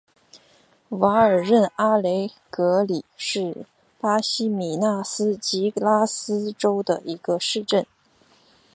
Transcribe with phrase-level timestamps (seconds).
[0.89, 3.67] 瓦尔任阿雷格里是
[3.99, 7.85] 巴西米纳斯吉拉斯州的一个市镇。